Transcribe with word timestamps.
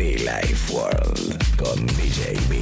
Life 0.00 0.72
World 0.72 1.56
con 1.56 1.86
DJ 1.86 2.32
B. 2.48 2.58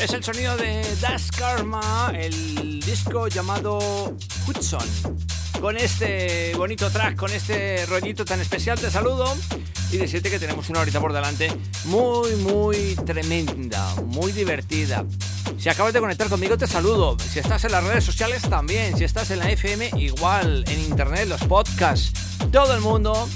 Es 0.00 0.12
el 0.12 0.24
sonido 0.24 0.56
de 0.56 0.84
Das 1.00 1.30
Karma, 1.30 2.12
el 2.16 2.80
disco 2.80 3.28
llamado 3.28 3.78
Hudson. 4.48 4.80
Con 5.60 5.76
este 5.76 6.52
bonito 6.56 6.90
track, 6.90 7.14
con 7.14 7.30
este 7.30 7.86
rollito 7.86 8.24
tan 8.24 8.40
especial, 8.40 8.80
te 8.80 8.90
saludo 8.90 9.36
y 9.92 9.96
decirte 9.96 10.30
que 10.30 10.38
tenemos 10.38 10.68
una 10.68 10.80
horita 10.80 11.00
por 11.00 11.12
delante 11.12 11.50
muy, 11.84 12.36
muy 12.36 12.94
tremenda, 13.06 13.94
muy 14.06 14.32
divertida. 14.32 15.04
Si 15.58 15.68
acabas 15.68 15.92
de 15.92 16.00
conectar 16.00 16.28
conmigo, 16.28 16.56
te 16.56 16.66
saludo. 16.66 17.16
Si 17.18 17.38
estás 17.38 17.64
en 17.64 17.72
las 17.72 17.84
redes 17.84 18.04
sociales, 18.04 18.42
también. 18.48 18.96
Si 18.96 19.04
estás 19.04 19.30
en 19.30 19.40
la 19.40 19.50
FM, 19.50 19.90
igual. 19.96 20.64
En 20.68 20.80
internet, 20.80 21.28
los 21.28 21.42
podcasts, 21.44 22.12
todo 22.50 22.74
el 22.74 22.80
mundo. 22.80 23.28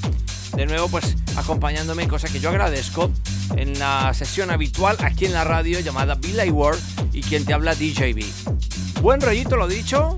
De 0.56 0.66
nuevo, 0.66 0.88
pues 0.88 1.16
acompañándome, 1.36 2.06
cosa 2.06 2.28
que 2.28 2.40
yo 2.40 2.50
agradezco 2.50 3.10
en 3.56 3.78
la 3.78 4.14
sesión 4.14 4.50
habitual 4.50 4.96
aquí 5.00 5.26
en 5.26 5.32
la 5.32 5.44
radio 5.44 5.80
llamada 5.80 6.14
Billy 6.14 6.48
World 6.50 6.80
y 7.12 7.22
quien 7.22 7.44
te 7.44 7.52
habla 7.52 7.74
DJB. 7.74 8.24
Buen 9.02 9.20
rollito, 9.20 9.56
lo 9.56 9.66
dicho, 9.66 10.16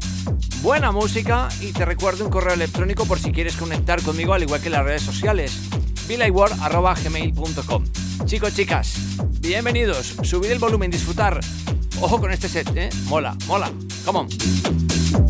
buena 0.61 0.93
música 0.93 1.49
y 1.61 1.73
te 1.73 1.87
recuerdo 1.87 2.25
un 2.25 2.31
correo 2.31 2.55
electrónico 2.55 3.07
por 3.07 3.19
si 3.19 3.33
quieres 3.33 3.57
conectar 3.57 4.03
conmigo 4.03 4.35
al 4.35 4.43
igual 4.43 4.61
que 4.61 4.71
las 4.71 4.85
redes 4.85 5.03
sociales 5.03 5.59
billyworld.gmail.com 6.07 7.85
Chicos, 8.25 8.55
chicas, 8.55 8.95
bienvenidos, 9.41 10.17
subid 10.23 10.51
el 10.51 10.59
volumen, 10.59 10.91
disfrutar. 10.91 11.39
Ojo 12.01 12.21
con 12.21 12.33
este 12.33 12.49
set, 12.49 12.69
¿eh? 12.77 12.91
Mola, 13.05 13.37
mola, 13.47 13.71
come 14.05 14.19
on. 14.19 15.26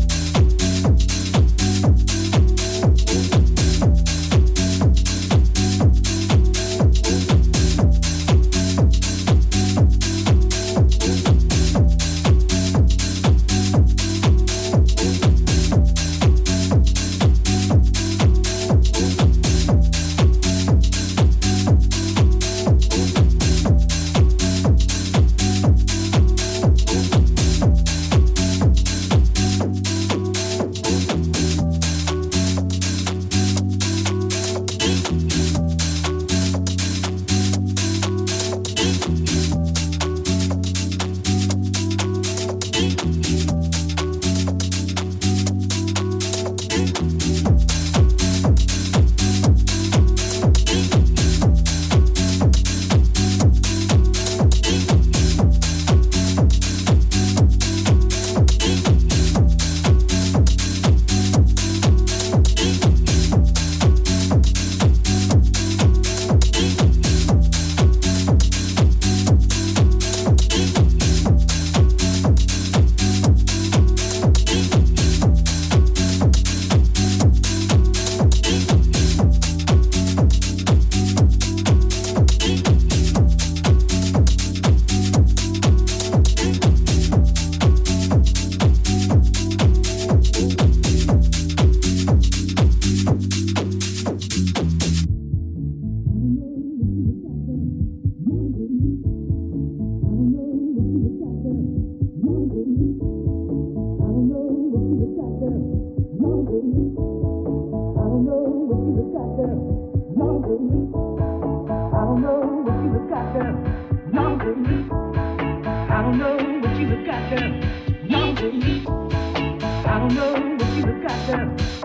all 120.07 120.13
know 120.13 120.55
what 120.55 120.75
you 120.75 121.01
got 121.01 121.27
done. 121.27 121.76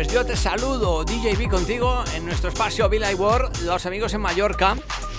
Pues 0.00 0.14
yo 0.14 0.24
te 0.24 0.34
saludo, 0.34 1.04
DJB 1.04 1.50
contigo 1.50 2.02
en 2.14 2.24
nuestro 2.24 2.48
espacio 2.48 2.88
Villa 2.88 3.14
World, 3.14 3.64
los 3.64 3.84
amigos 3.84 4.14
en 4.14 4.22
Mallorca, 4.22 4.74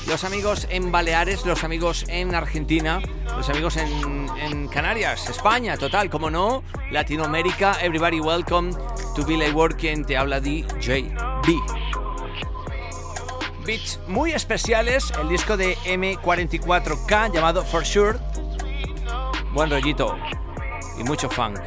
los 0.08 0.24
amigos 0.24 0.66
en 0.72 0.92
Baleares, 0.92 1.46
los 1.46 1.64
amigos 1.64 2.04
en 2.08 2.34
Argentina, 2.34 3.00
los 3.38 3.48
amigos 3.50 3.78
en, 3.78 4.68
Canarias, 4.70 5.30
España, 5.30 5.78
total, 5.78 6.10
como 6.10 6.32
no, 6.32 6.64
Latinoamérica, 6.90 7.78
everybody 7.80 8.20
welcome 8.20 8.74
to 9.16 9.24
Villa 9.24 9.54
World, 9.54 9.78
quien 9.78 10.04
te 10.04 10.18
habla 10.18 10.40
DJB. 10.40 11.62
Beats 13.64 14.00
muy 14.08 14.32
especiales, 14.32 15.14
el 15.22 15.30
disco 15.30 15.58
de 15.58 15.78
M44K 15.86 17.32
llamado 17.32 17.64
For 17.64 17.86
Sure. 17.86 18.18
Buen 19.54 19.70
rollito 19.70 20.18
y 20.98 21.04
mucho 21.04 21.30
funk. 21.30 21.60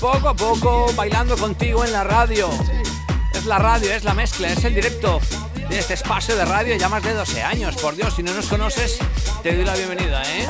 Poco 0.00 0.28
a 0.28 0.34
poco, 0.34 0.92
bailando 0.94 1.36
contigo 1.36 1.84
en 1.84 1.92
la 1.92 2.04
radio. 2.04 2.48
Es 3.34 3.46
la 3.46 3.58
radio, 3.58 3.92
es 3.92 4.04
la 4.04 4.14
mezcla, 4.14 4.48
es 4.48 4.62
el 4.64 4.74
directo 4.74 5.20
de 5.68 5.78
este 5.78 5.94
espacio 5.94 6.36
de 6.36 6.44
radio 6.44 6.76
ya 6.76 6.88
más 6.88 7.02
de 7.02 7.14
12 7.14 7.42
años. 7.42 7.74
Por 7.76 7.96
Dios, 7.96 8.14
si 8.14 8.22
no 8.22 8.32
nos 8.32 8.46
conoces, 8.46 8.98
te 9.42 9.56
doy 9.56 9.64
la 9.64 9.74
bienvenida, 9.74 10.22
¿eh? 10.22 10.46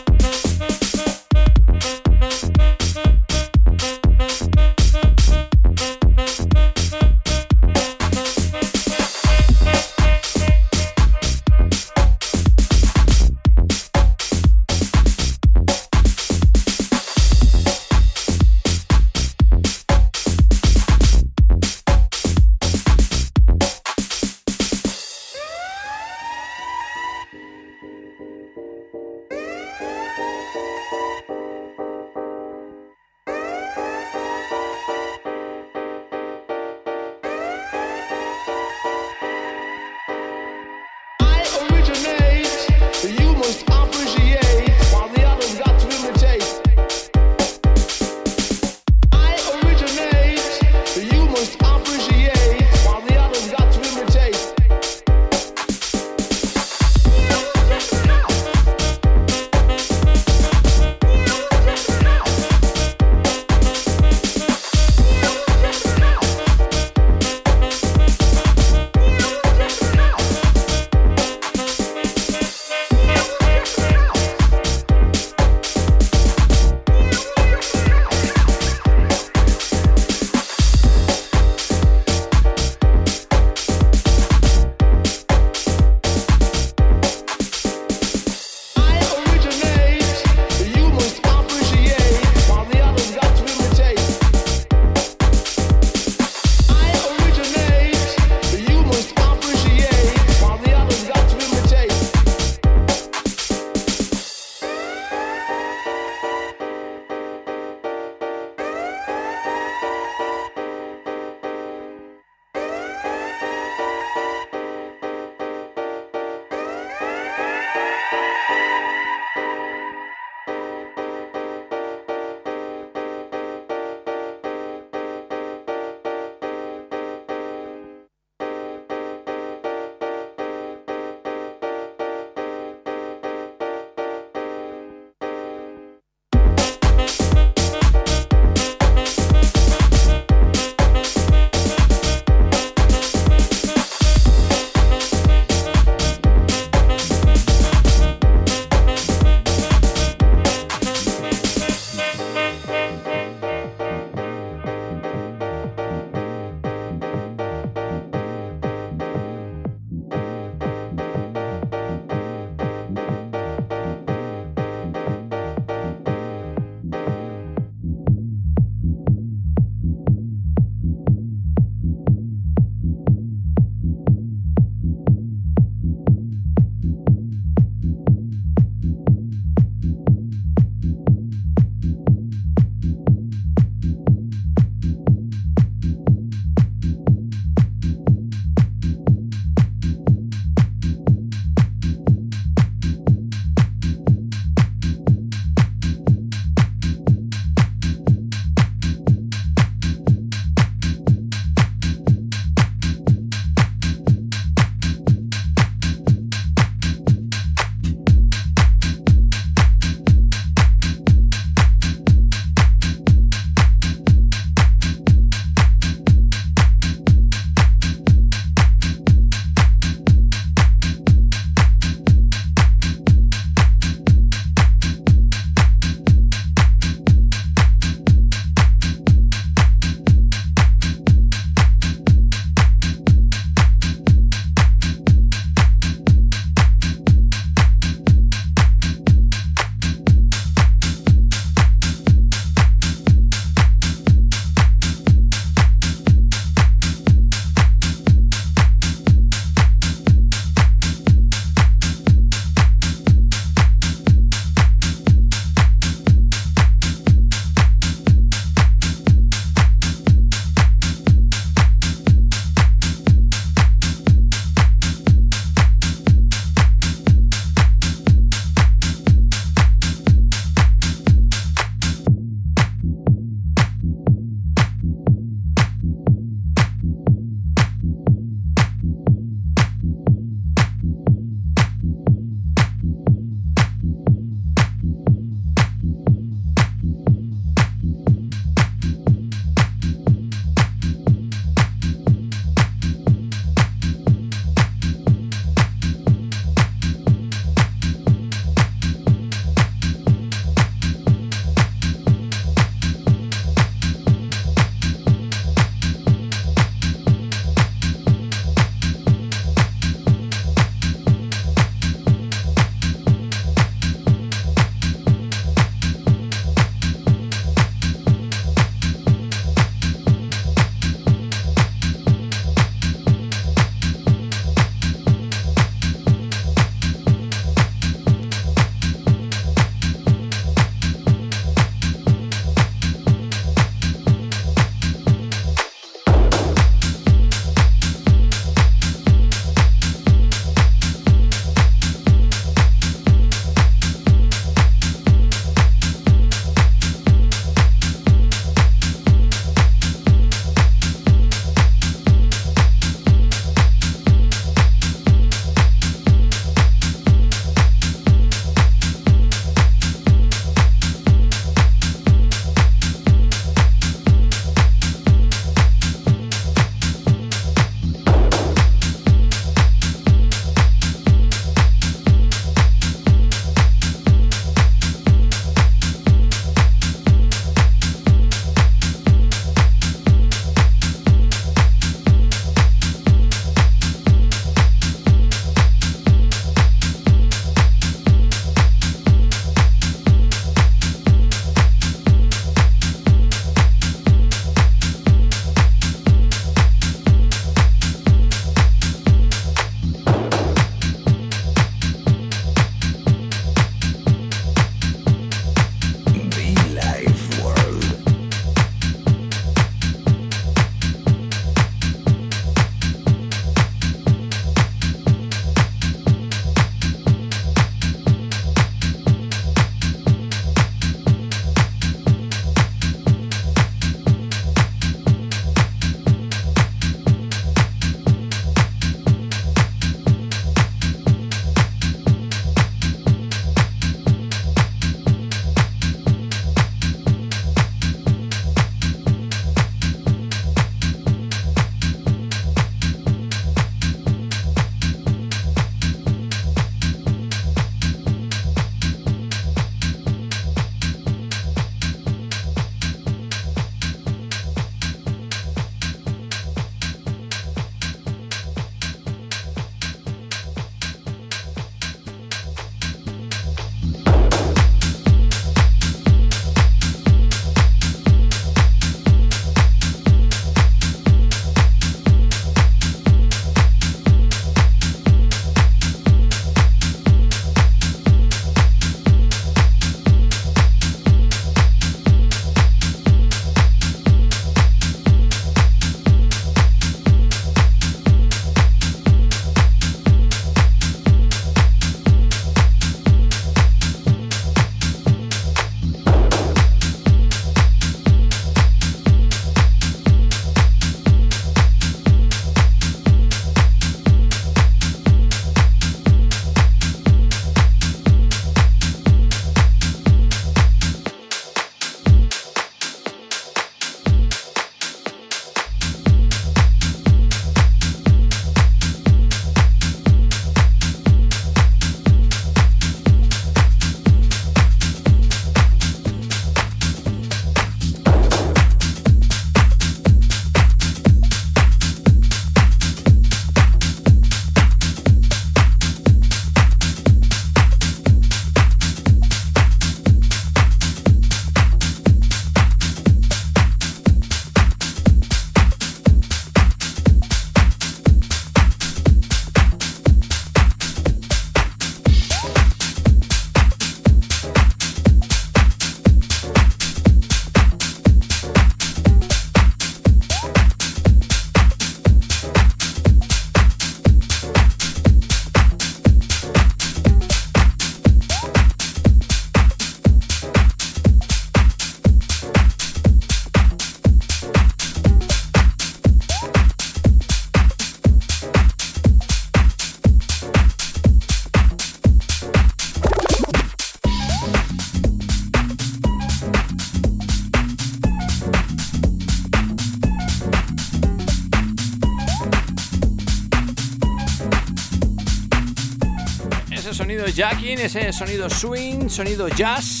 Ese 597.78 598.12
sonido 598.12 598.48
swing, 598.48 599.08
sonido 599.08 599.48
jazz. 599.48 600.00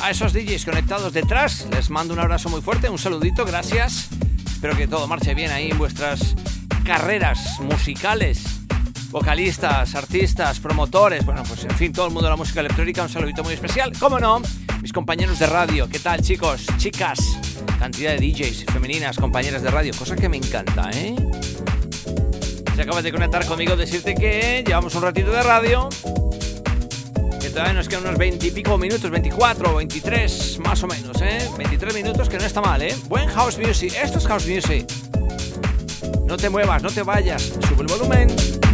A 0.00 0.10
esos 0.10 0.32
DJs 0.32 0.64
conectados 0.64 1.12
detrás, 1.12 1.66
les 1.72 1.90
mando 1.90 2.14
un 2.14 2.20
abrazo 2.20 2.48
muy 2.48 2.60
fuerte, 2.60 2.88
un 2.88 2.98
saludito, 2.98 3.44
gracias. 3.44 4.08
Espero 4.46 4.76
que 4.76 4.86
todo 4.86 5.06
marche 5.06 5.34
bien 5.34 5.50
ahí 5.50 5.70
en 5.70 5.78
vuestras 5.78 6.34
carreras 6.84 7.60
musicales, 7.60 8.44
vocalistas, 9.10 9.94
artistas, 9.94 10.60
promotores, 10.60 11.24
bueno, 11.24 11.42
pues 11.44 11.64
en 11.64 11.76
fin, 11.76 11.92
todo 11.92 12.06
el 12.06 12.12
mundo 12.12 12.26
de 12.26 12.30
la 12.30 12.36
música 12.36 12.60
electrónica, 12.60 13.02
un 13.02 13.08
saludito 13.08 13.42
muy 13.42 13.54
especial. 13.54 13.92
¿Cómo 13.98 14.18
no? 14.18 14.40
Mis 14.80 14.92
compañeros 14.92 15.38
de 15.38 15.46
radio, 15.46 15.88
¿qué 15.88 15.98
tal 15.98 16.22
chicos, 16.22 16.66
chicas? 16.76 17.18
Cantidad 17.78 18.16
de 18.16 18.18
DJs 18.18 18.64
femeninas, 18.72 19.16
compañeras 19.16 19.62
de 19.62 19.70
radio, 19.70 19.92
cosa 19.96 20.16
que 20.16 20.28
me 20.28 20.36
encanta, 20.36 20.90
¿eh? 20.92 21.14
Si 22.74 22.80
acabas 22.80 23.02
de 23.02 23.12
conectar 23.12 23.44
conmigo, 23.46 23.76
decirte 23.76 24.14
que 24.14 24.62
llevamos 24.66 24.94
un 24.94 25.02
ratito 25.02 25.30
de 25.32 25.42
radio. 25.42 25.88
Todavía 27.58 27.74
nos 27.74 27.88
quedan 27.88 28.04
unos 28.04 28.18
20 28.18 28.46
y 28.46 28.50
pico 28.52 28.78
minutos, 28.78 29.10
24 29.10 29.72
o 29.72 29.76
23 29.78 30.60
más 30.60 30.80
o 30.84 30.86
menos, 30.86 31.20
¿eh? 31.20 31.50
23 31.58 31.92
minutos 31.92 32.28
que 32.28 32.38
no 32.38 32.44
está 32.44 32.60
mal, 32.60 32.80
¿eh? 32.82 32.94
Buen 33.08 33.26
house 33.30 33.58
music. 33.58 33.94
Esto 34.00 34.18
es 34.18 34.28
house 34.28 34.46
music. 34.46 34.86
No 36.24 36.36
te 36.36 36.48
muevas, 36.50 36.84
no 36.84 36.88
te 36.88 37.02
vayas. 37.02 37.42
Sube 37.68 37.82
el 37.82 37.88
volumen. 37.88 38.67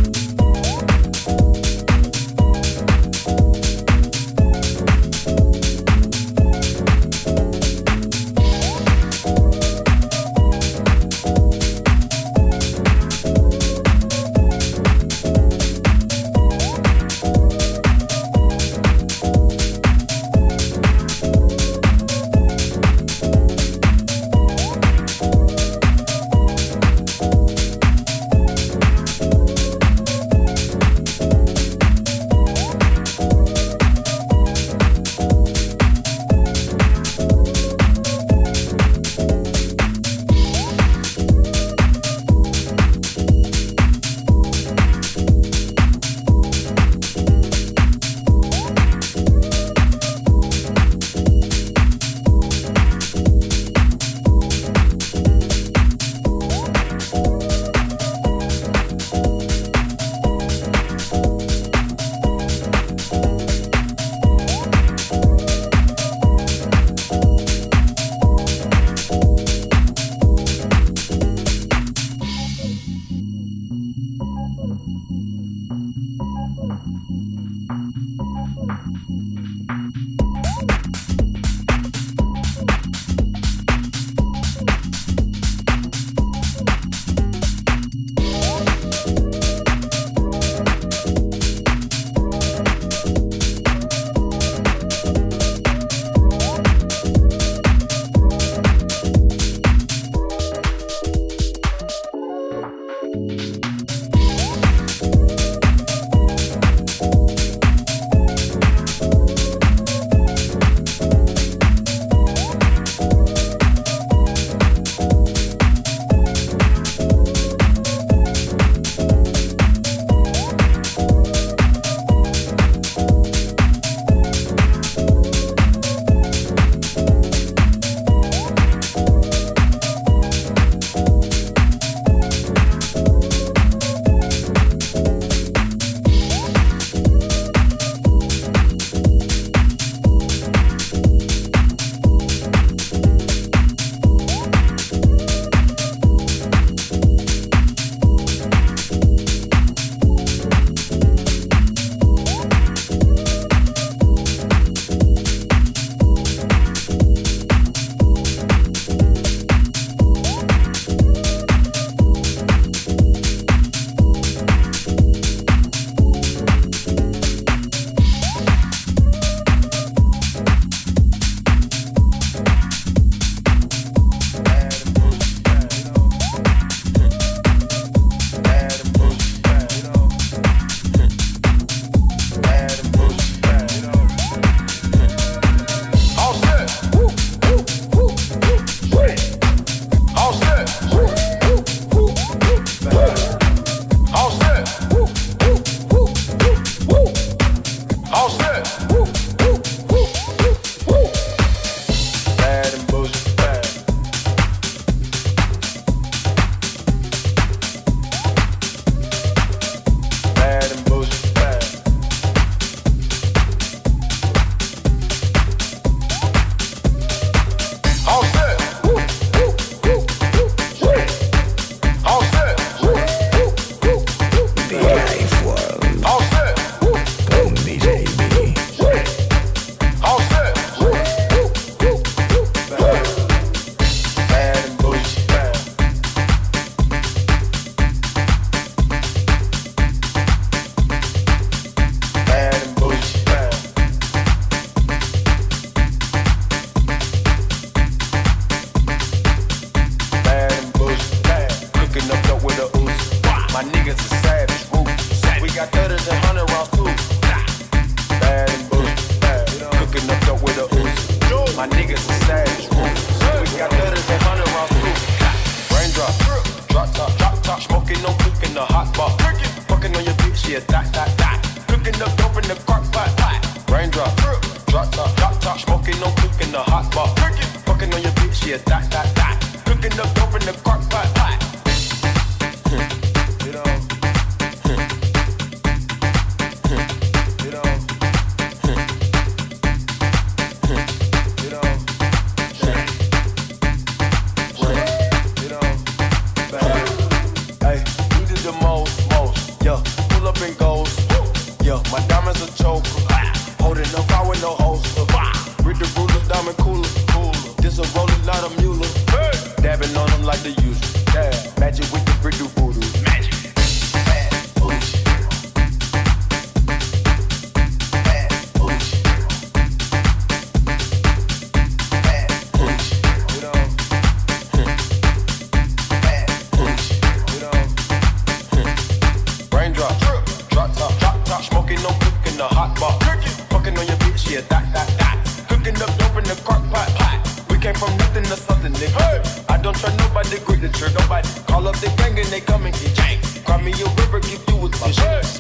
Smoking, 331.77 331.83
no 331.83 331.91
cooking 331.99 332.37
the 332.39 332.45
hot 332.45 332.77
pot. 332.77 333.03
Fucking 333.51 333.79
on 333.79 333.87
your 333.87 333.97
bitch, 333.97 334.31
yeah, 334.31 334.41
that, 334.41 334.73
that, 334.73 334.89
that. 334.99 335.17
Cooking 335.49 335.77
up 335.83 335.91
dope 335.99 336.17
in 336.19 336.25
the 336.25 336.41
crock 336.45 336.63
pot, 336.71 336.89
pot. 336.97 337.19
We 337.51 337.59
came 337.59 337.75
from 337.75 337.97
nothing 337.97 338.25
to 338.25 338.37
something, 338.37 338.73
nigga. 338.73 339.51
I 339.51 339.59
don't 339.59 339.77
trust 339.77 339.99
nobody, 339.99 340.39
grip 340.45 340.61
the 340.61 340.69
trigger, 340.69 340.99
nobody. 341.01 341.29
Call 341.47 341.69
up 341.69 341.77
the 341.77 341.89
gang 341.97 342.19
and 342.19 342.29
they 342.29 342.41
come 342.41 342.67
and 342.67 342.75
get 342.75 342.93
jank. 342.95 343.45
Cry 343.45 343.61
me 343.63 343.73
a 343.73 343.87
river, 344.01 344.21
give 344.21 344.43
you 344.49 344.67
a 344.67 344.69
fish. 344.71 344.99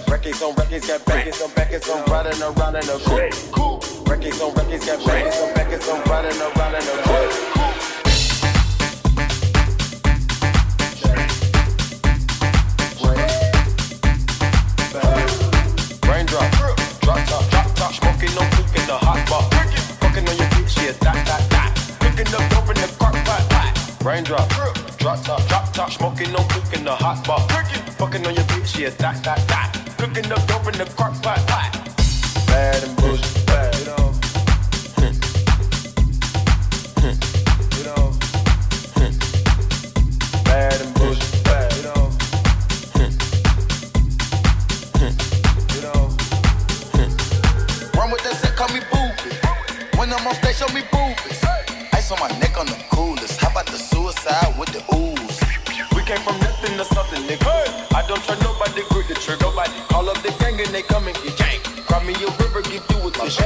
Records 0.08 0.42
on 0.42 0.54
records, 0.54 0.86
got 0.86 1.04
backers 1.04 1.40
on 1.42 1.50
backers, 1.54 1.88
I'm 1.88 2.04
riding 2.06 2.42
around 2.42 2.76
in 2.76 2.88
a 2.88 2.98
coupe. 2.98 4.08
Records 4.08 4.40
on 4.40 4.54
records, 4.54 4.86
got 4.86 5.04
backers 5.04 5.40
on 5.40 5.54
backers, 5.54 5.88
I'm 5.88 6.02
riding 6.04 6.40
around 6.40 6.74
in 6.74 6.86
a 6.88 7.02
coupe. 7.02 7.54
Raindrop, 7.54 7.73
Raindrop, 24.04 24.46
drop 24.50 24.74
drop 24.98 25.24
top, 25.24 25.48
drop 25.48 25.72
top, 25.72 25.90
smoking, 25.90 26.30
no 26.30 26.40
cooking 26.50 26.84
the 26.84 26.94
hot 26.94 27.24
pot. 27.24 27.50
Fucking 27.92 28.26
on 28.26 28.34
your 28.34 28.44
bitch, 28.44 28.78
yeah, 28.78 28.90
that, 28.90 29.24
that, 29.24 29.48
that. 29.48 29.72
Cooking 29.96 30.30
up 30.30 30.46
dope 30.46 30.66
in 30.66 30.78
the 30.78 30.84
crock 30.94 31.14
pot, 31.22 31.38
pot. 31.46 31.72
Bad 32.46 32.84
and 32.84 32.96
bullshit, 32.98 33.46
bad, 33.46 33.74
you 33.78 33.86
know. 33.86 34.12
You 37.72 37.84
know. 37.84 38.12
Bad 40.44 40.80
and 40.82 40.94
bullshit, 40.94 41.44
bad, 41.44 41.72
you 41.74 41.82
know. 41.84 42.10
You 45.72 45.80
know. 45.80 46.00
Run 47.96 48.10
with 48.10 48.22
that 48.24 48.36
set, 48.36 48.54
call 48.54 48.68
me. 48.68 48.80
When 49.96 50.12
I'm 50.12 50.26
on 50.26 50.34
stage, 50.34 50.56
show 50.56 50.68
me 50.74 50.82
come 60.88 61.06
and 61.06 61.16
get 61.22 61.34
jank. 61.36 61.60
Cry 61.86 62.04
me 62.04 62.14
a 62.14 62.28
river, 62.40 62.62
give 62.62 62.84
you 62.84 62.98
a 63.06 63.10
tissue. 63.10 63.44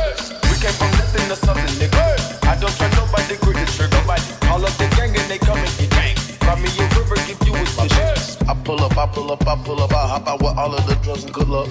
We 0.49 0.55
came 0.63 0.77
from 0.79 0.91
nothing 0.99 1.27
to 1.29 1.37
something, 1.37 1.75
nigga. 1.81 2.05
I 2.47 2.55
don't 2.61 2.75
trust 2.77 2.95
nobody, 2.97 3.37
the 3.37 3.65
trigger, 3.77 3.89
nobody. 3.99 4.23
Call 4.47 4.65
up 4.65 4.75
the 4.79 4.87
gang 4.97 5.17
and 5.17 5.29
they 5.31 5.39
come 5.39 5.59
and 5.59 5.75
get 5.79 5.91
jank. 5.97 6.17
Cry 6.41 6.55
me 6.61 6.69
a 6.69 6.85
river, 6.97 7.19
give 7.27 7.41
you 7.47 7.55
a 7.55 7.65
tissue. 7.65 8.45
I 8.49 8.55
pull 8.65 8.81
up, 8.83 8.97
I 8.97 9.07
pull 9.07 9.31
up, 9.31 9.47
I 9.47 9.57
pull 9.65 9.81
up, 9.83 9.93
I 9.93 10.07
hop 10.09 10.27
out 10.29 10.43
with 10.43 10.57
all 10.57 10.75
of 10.75 10.87
the 10.87 10.95
drugs 11.03 11.25
and 11.25 11.33
good 11.33 11.49
luck. 11.49 11.69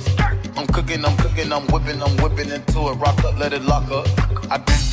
I'm 0.56 0.68
cooking, 0.68 1.04
I'm 1.06 1.16
cooking, 1.18 1.52
I'm 1.52 1.66
whipping, 1.68 2.02
I'm 2.02 2.16
whipping 2.18 2.50
into 2.50 2.80
it. 2.90 2.96
Rock 2.96 3.24
up, 3.24 3.38
let 3.38 3.54
it 3.54 3.64
lock 3.64 3.90
up. 3.92 4.08
I 4.52 4.58
You 4.58 4.87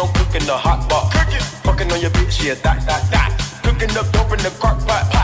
smoking, 0.00 0.24
cooking 0.24 0.46
the 0.46 0.56
hot 0.56 0.88
pot. 0.88 1.12
Fucking 1.64 1.92
on 1.92 2.00
your 2.00 2.10
bitch, 2.10 2.44
yeah, 2.44 2.54
that, 2.54 2.86
that, 2.86 3.10
that. 3.10 3.30
Cooking 3.62 3.96
up 3.96 4.10
dope 4.12 4.32
in 4.32 4.38
the 4.42 4.50
crock 4.58 4.78
pot, 4.86 5.19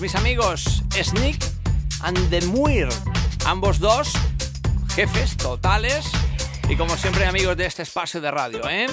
mis 0.00 0.14
amigos 0.14 0.82
Sneak 0.90 1.44
and 2.02 2.30
the 2.30 2.40
Muir. 2.46 2.88
Ambos 3.44 3.78
dos, 3.78 4.12
jefes 4.94 5.36
totales. 5.36 6.10
Y 6.68 6.76
como 6.76 6.96
siempre, 6.96 7.26
amigos 7.26 7.56
de 7.56 7.66
este 7.66 7.82
espacio 7.82 8.20
de 8.20 8.30
radio, 8.30 8.68
¿eh? 8.68 8.86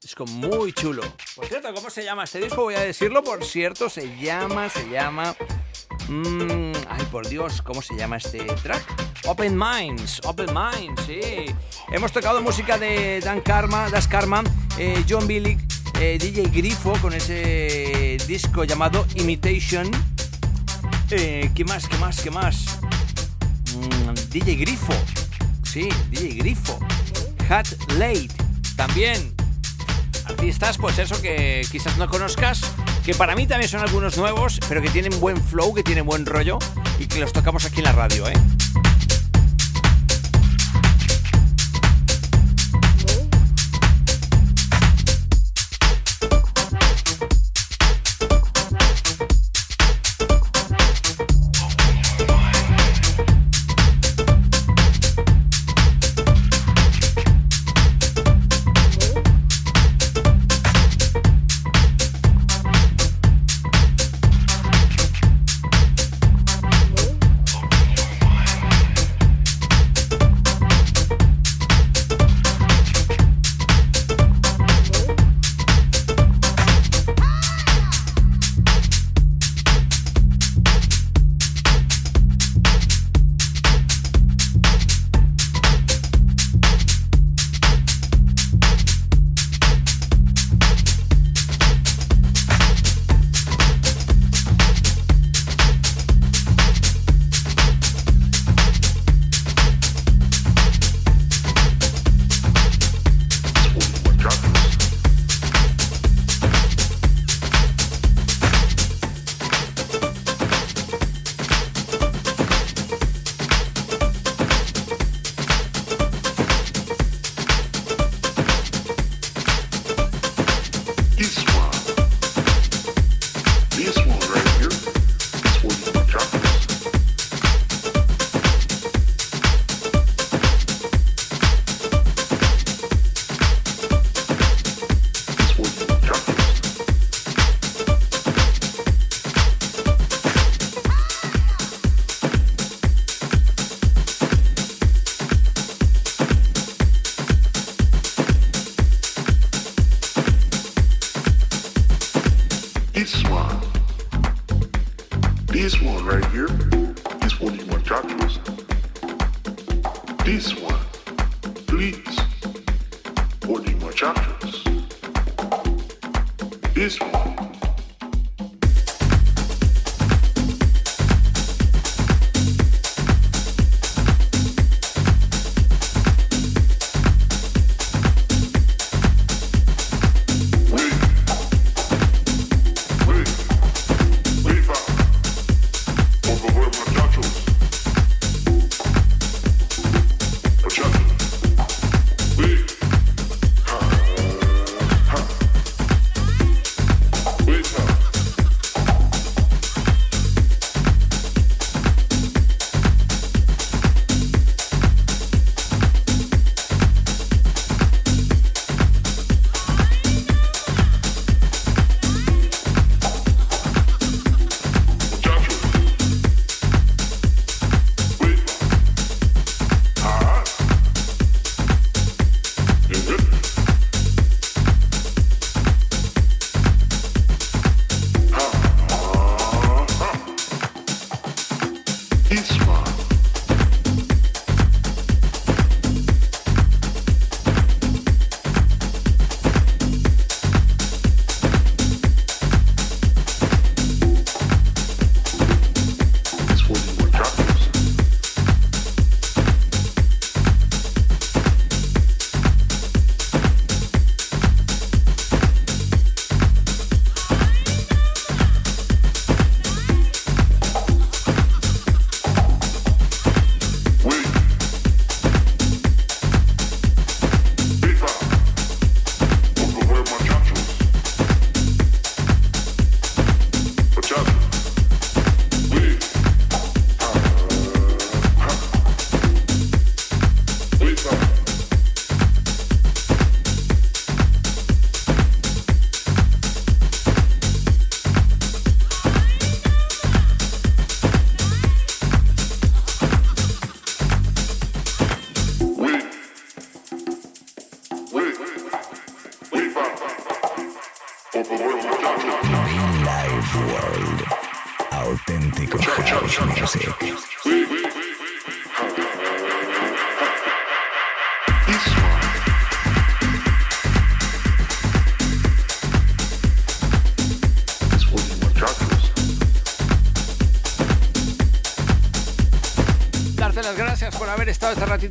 Disco 0.00 0.24
muy 0.26 0.72
chulo. 0.72 1.02
Por 1.34 1.46
cierto, 1.46 1.74
¿cómo 1.74 1.90
se 1.90 2.04
llama 2.04 2.24
este 2.24 2.40
disco? 2.40 2.62
Voy 2.62 2.74
a 2.74 2.80
decirlo, 2.80 3.24
por 3.24 3.44
cierto, 3.44 3.88
se 3.88 4.16
llama, 4.18 4.68
se 4.68 4.88
llama... 4.88 5.34
Mm, 6.08 6.72
ay, 6.88 7.04
por 7.10 7.28
Dios, 7.28 7.62
¿cómo 7.62 7.82
se 7.82 7.96
llama 7.96 8.16
este 8.16 8.44
track? 8.62 8.84
Open 9.26 9.56
Minds, 9.56 10.20
Open 10.24 10.50
Minds, 10.54 11.02
sí. 11.06 11.46
Hemos 11.90 12.12
tocado 12.12 12.40
música 12.40 12.78
de 12.78 13.20
Dan 13.20 13.40
Karma, 13.40 13.88
Das 13.90 14.08
Karma, 14.08 14.42
eh, 14.78 15.04
John 15.08 15.26
Billick, 15.26 15.60
eh, 16.00 16.18
DJ 16.20 16.48
Grifo 16.50 16.92
con 17.00 17.12
ese 17.12 18.16
disco 18.26 18.64
llamado 18.64 19.06
Imitation. 19.16 19.90
Eh, 21.10 21.50
¿Qué 21.54 21.64
más? 21.64 21.88
¿Qué 21.88 21.96
más? 21.98 22.20
¿Qué 22.20 22.30
más? 22.30 22.78
Mm, 23.76 24.14
DJ 24.30 24.56
Grifo. 24.56 24.92
Sí, 25.62 25.88
DJ 26.10 26.34
Grifo. 26.36 26.78
Hat 27.48 27.68
Late. 27.98 28.28
También. 28.76 29.34
Artistas, 30.24 30.78
pues 30.78 30.98
eso 30.98 31.20
que 31.20 31.66
quizás 31.70 31.96
no 31.98 32.08
conozcas. 32.08 32.62
Que 33.04 33.14
para 33.14 33.34
mí 33.34 33.46
también 33.46 33.68
son 33.68 33.80
algunos 33.80 34.16
nuevos, 34.16 34.60
pero 34.68 34.80
que 34.80 34.88
tienen 34.90 35.18
buen 35.20 35.42
flow, 35.42 35.74
que 35.74 35.82
tienen 35.82 36.06
buen 36.06 36.24
rollo 36.24 36.58
y 36.98 37.06
que 37.06 37.20
los 37.20 37.32
tocamos 37.32 37.64
aquí 37.64 37.78
en 37.78 37.84
la 37.84 37.92
radio, 37.92 38.28
¿eh? 38.28 38.34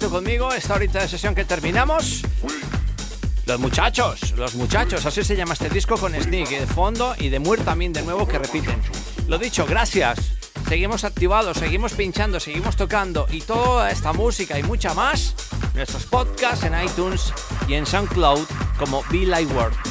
Conmigo, 0.10 0.52
esta 0.52 0.74
horita 0.74 1.00
de 1.00 1.08
sesión 1.08 1.36
que 1.36 1.46
terminamos. 1.46 2.24
Los 3.46 3.60
muchachos, 3.60 4.34
los 4.36 4.56
muchachos, 4.56 5.06
así 5.06 5.24
se 5.24 5.36
llama 5.36 5.54
este 5.54 5.70
disco 5.70 5.98
con 5.98 6.14
Sneak 6.14 6.50
de 6.50 6.68
fondo 6.68 7.16
y 7.18 7.30
de 7.30 7.40
Muir 7.40 7.64
también 7.64 7.94
de 7.94 8.02
nuevo 8.02 8.28
que 8.28 8.40
repiten. 8.40 8.82
Lo 9.28 9.38
dicho, 9.38 9.66
gracias. 9.66 10.34
Seguimos 10.68 11.04
activados, 11.04 11.58
seguimos 11.58 11.94
pinchando, 11.94 12.40
seguimos 12.40 12.76
tocando 12.76 13.28
y 13.30 13.42
toda 13.42 13.92
esta 13.92 14.14
música 14.14 14.58
y 14.58 14.64
mucha 14.64 14.94
más. 14.94 15.36
Nuestros 15.76 16.06
podcasts 16.06 16.66
en 16.66 16.74
iTunes 16.82 17.34
y 17.68 17.74
en 17.76 17.86
SoundCloud 17.86 18.46
como 18.78 19.04
Be 19.12 19.26
Light 19.26 19.52
World. 19.52 19.91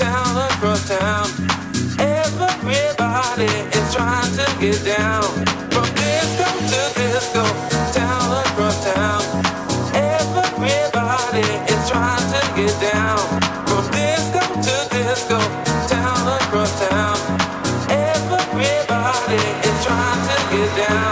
down 0.00 0.34
across 0.50 0.88
town. 0.88 1.28
Everybody 2.00 3.52
is 3.76 3.94
trying 3.94 4.32
to 4.32 4.46
get 4.58 4.82
down. 4.82 5.22
From 5.72 5.88
disco 6.00 6.48
to 6.72 6.82
disco, 6.96 7.44
town 7.92 8.28
across 8.42 8.82
town. 8.82 9.20
Everybody 9.92 11.44
is 11.72 11.82
trying 11.90 12.26
to 12.32 12.42
get 12.56 12.74
down. 12.80 13.20
From 13.68 13.84
disco 13.92 14.40
to 14.64 14.76
disco, 14.88 15.38
town 15.92 16.24
across 16.40 16.72
town. 16.88 17.16
Everybody 17.90 19.42
is 19.68 19.84
trying 19.84 20.22
to 20.28 20.56
get 20.56 20.88
down. 20.88 21.09